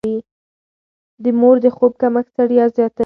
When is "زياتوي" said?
2.77-2.99